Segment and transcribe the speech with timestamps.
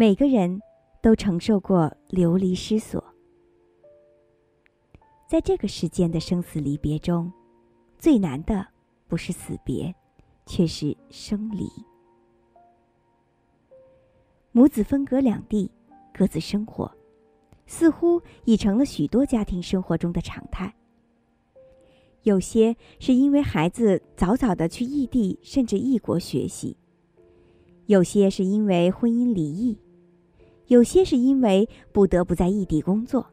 [0.00, 0.62] 每个人
[1.02, 3.04] 都承受过流离失所。
[5.28, 7.30] 在这个世间的生死离别中，
[7.98, 8.66] 最难的
[9.08, 9.94] 不是死别，
[10.46, 11.68] 却是生离。
[14.52, 15.70] 母子分隔两地，
[16.14, 16.90] 各自生活，
[17.66, 20.74] 似乎已成了许多家庭生活中的常态。
[22.22, 26.78] 有些是因为孩子早早的去异地甚至异国学习，
[27.84, 29.78] 有些是因为婚姻离异，
[30.70, 33.26] 有些是因为不得不在异地工作。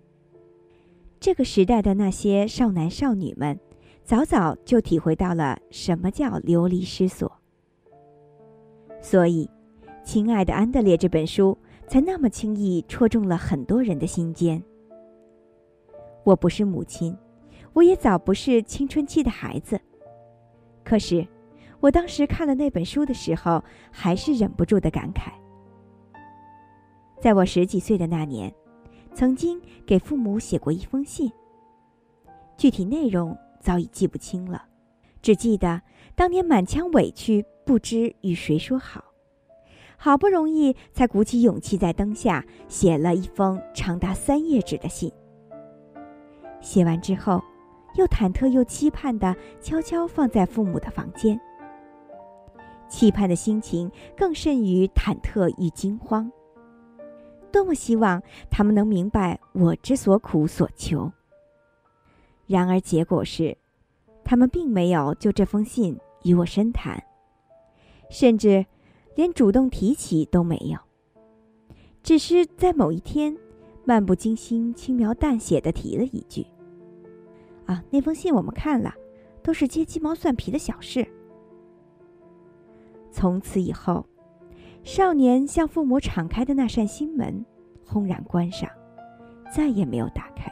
[1.19, 3.59] 这个时代的那些少男少女们，
[4.03, 7.31] 早早就体会到了什么叫流离失所。
[8.99, 9.47] 所以，
[10.03, 11.55] 《亲爱的安德烈》这本书
[11.87, 14.63] 才那么轻易戳中了很多人的心间。
[16.23, 17.15] 我不是母亲。
[17.73, 19.79] 我也早不是青春期的孩子，
[20.83, 21.27] 可是，
[21.79, 25.31] 我当时看了那本书的时候，还是忍不住的感慨。
[27.19, 28.53] 在我十几岁的那年，
[29.13, 31.31] 曾经给父母写过一封信，
[32.57, 34.65] 具体内容早已记不清了，
[35.21, 35.81] 只记得
[36.15, 39.03] 当年满腔委屈，不知与谁说好，
[39.97, 45.11] 好不容易才鼓起勇气在灯下写了一封长达三页纸的信。
[46.61, 47.41] 写完之后。
[47.95, 51.39] 又忐忑又期盼的悄悄放在父母的房间，
[52.87, 56.31] 期盼的心情更甚于忐忑与惊慌。
[57.51, 61.11] 多么希望他们能明白我之所苦所求。
[62.45, 63.57] 然而结果是，
[64.23, 67.03] 他们并没有就这封信与我深谈，
[68.09, 68.65] 甚至
[69.15, 70.77] 连主动提起都没有，
[72.03, 73.35] 只是在某一天，
[73.83, 76.45] 漫不经心、轻描淡写的提了一句。
[77.65, 78.93] 啊，那封信我们看了，
[79.43, 81.05] 都是些鸡毛蒜皮的小事。
[83.11, 84.05] 从此以后，
[84.87, 87.45] 少年向父母敞开的那扇心门，
[87.85, 88.69] 轰然关上，
[89.53, 90.49] 再也没有打开。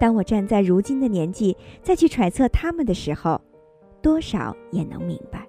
[0.00, 3.38] 当我站在如今的年纪再去揣测他们的时候，
[4.00, 5.46] 多少也能明白，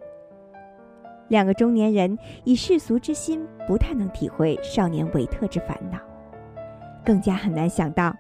[1.30, 5.98] 两个中年人以世俗之心，不太能体会少年维特之烦恼，
[7.06, 8.14] 更加很难想到。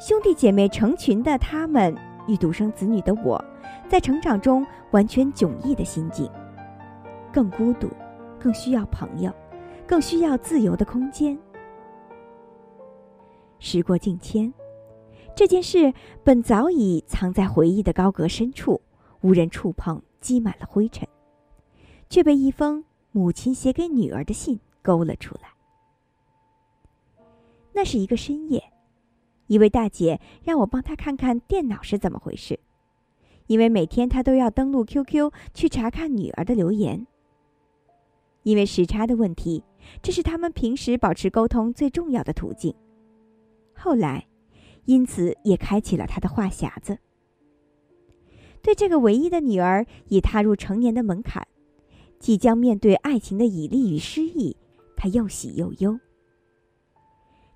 [0.00, 1.94] 兄弟姐妹成群的他们
[2.26, 3.44] 与独生子女的我，
[3.86, 6.26] 在成长中完全迥异的心境，
[7.32, 7.88] 更孤独，
[8.38, 9.32] 更需要朋友，
[9.86, 11.38] 更需要自由的空间。
[13.58, 14.52] 时过境迁，
[15.34, 18.80] 这件事本早已藏在回忆的高阁深处，
[19.20, 21.06] 无人触碰，积满了灰尘，
[22.08, 25.48] 却被一封母亲写给女儿的信勾了出来。
[27.72, 28.62] 那是一个深夜。
[29.48, 32.60] 一位大姐让我帮她看看电脑是怎么回事，
[33.46, 37.06] 因为每天她都要登录 QQ 去查看女儿的留言。
[38.42, 39.62] 因为时差的问题，
[40.02, 42.74] 这是他们平时保持沟通最重要的途径。
[43.74, 44.26] 后来，
[44.84, 46.98] 因此也开启了他的话匣子。
[48.62, 51.46] 对这个唯一的女儿已踏入成年的门槛，
[52.18, 54.56] 即将面对爱情的以利与失意，
[54.96, 55.98] 他又喜又忧。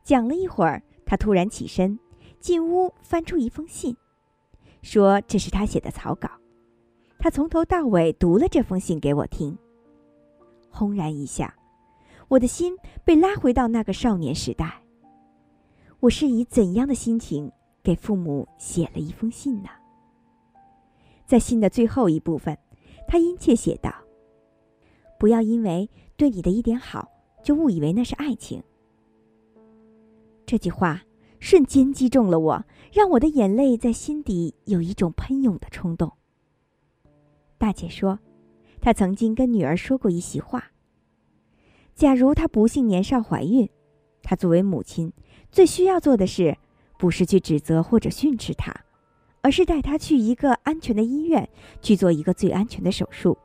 [0.05, 0.83] 讲了一会儿。
[1.05, 1.99] 他突然起身，
[2.41, 3.95] 进屋翻出一封信，
[4.81, 6.31] 说：“这是他写的草稿。”
[7.19, 9.59] 他从头到尾读了这封信给我听。
[10.73, 11.55] 轰然一下，
[12.29, 12.75] 我的心
[13.05, 14.83] 被拉回到那个少年时代。
[16.01, 17.53] 我是以怎样的心情
[17.83, 19.69] 给父母写了一封信呢？
[21.27, 22.59] 在信的最后一部分，
[23.07, 23.93] 他殷切写道
[25.21, 27.09] ：“不要因为对你的一点好，
[27.45, 28.63] 就误以为那是爱情。”
[30.45, 31.03] 这句话
[31.39, 36.13] 瞬间击中了我，让我的眼泪在心底有一种喷涌的冲动。
[37.59, 38.19] 大姐说，
[38.83, 40.73] 他曾经跟女儿说过一席话：
[41.95, 43.71] 假如她不幸年少怀孕，
[44.25, 45.13] 她作为母亲
[45.53, 46.59] 最需要做的事，
[46.99, 48.75] 不是去指责或者训斥她，
[49.41, 51.49] 而是带她去一个安全的医院
[51.81, 53.39] 去做一个最安全的手术，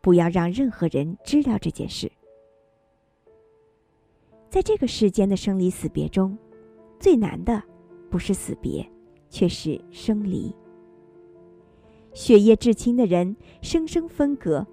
[0.00, 2.10] 不要让任何人知道这件事。
[4.48, 6.36] 在这个世间的生离死别中，
[6.98, 7.62] 最难的
[8.10, 8.84] 不是死别，
[9.28, 10.52] 却是生离。
[12.12, 14.66] 血液至亲的人生生分隔，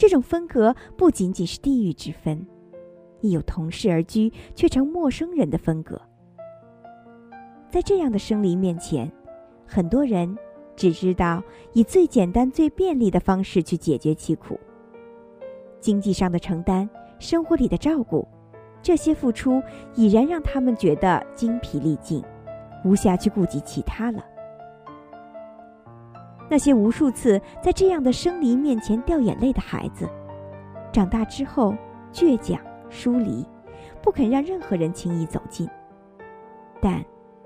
[0.00, 2.46] 这种分隔不仅仅是地域之分，
[3.20, 6.00] 亦有同室而居却成陌生人的分隔。
[7.68, 9.12] 在这样的生离面前，
[9.66, 10.34] 很多人
[10.74, 11.44] 只知道
[11.74, 14.58] 以最简单、最便利的方式去解决其苦。
[15.80, 16.88] 经济上的承担，
[17.18, 18.26] 生活里的照顾。
[18.80, 19.62] 这些付出
[19.94, 22.24] 已然让他们觉得精疲力尽，
[22.86, 24.24] 无暇去顾及其他了。
[26.50, 30.10] 那些无数次在这样的生离面前掉眼泪的孩子，
[30.92, 31.72] 长大之后
[32.12, 32.60] 倔强、
[32.90, 33.46] 疏离，
[34.02, 35.68] 不肯让任何人轻易走近。
[36.82, 37.04] 但，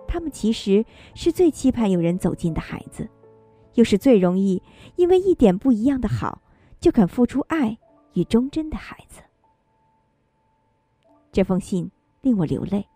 [0.09, 0.83] 他们其实
[1.15, 3.07] 是最期盼有人走近的孩子，
[3.75, 4.63] 又是最容易
[4.97, 6.41] 因为一点不一样的好，
[6.81, 7.77] 就肯付出爱
[8.15, 9.21] 与忠贞的孩子。
[11.31, 11.91] 这封信
[12.23, 12.87] 令我流泪。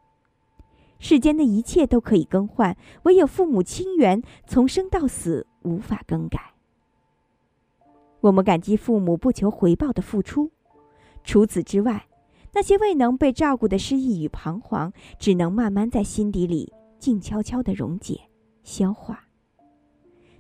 [0.99, 6.55] 世间的一切都可以更换，唯有父母亲缘，从生到死无法更改。
[8.21, 10.51] 我们感激父母不求回报的付出，
[11.23, 12.09] 除此之外，
[12.53, 18.21] 那些未能被照顾的失意与彷徨，只能慢慢在心底里静悄悄的溶解、
[18.65, 19.29] 消化。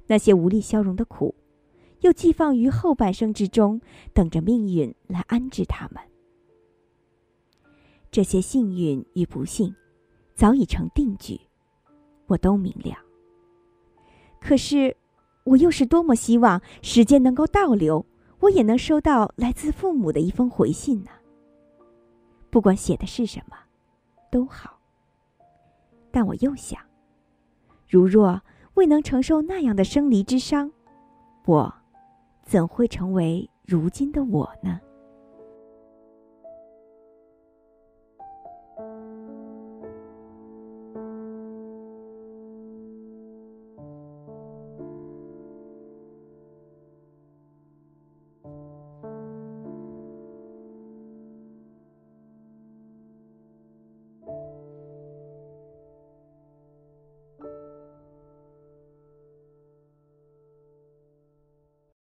[0.08, 1.34] 那些无力消融的苦，
[2.00, 3.80] 又寄放于后半生之中，
[4.12, 6.02] 等着命运来安置他们。
[8.10, 9.72] 这些幸运与不幸。
[10.38, 11.40] 早已成定局，
[12.28, 12.96] 我都明了。
[14.40, 14.96] 可是，
[15.42, 18.06] 我又是多么希望时间能够倒流，
[18.38, 21.10] 我也能收到来自父母的一封回信呢？
[22.50, 23.56] 不管写的是什么，
[24.30, 24.78] 都好。
[26.12, 26.80] 但我又想，
[27.88, 28.40] 如若
[28.74, 30.70] 未能承受那样的生离之伤，
[31.46, 31.74] 我
[32.44, 34.80] 怎会成为如今的我呢？